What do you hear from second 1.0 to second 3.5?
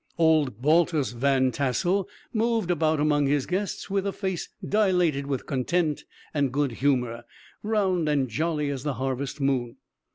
Van Tassel moved about among his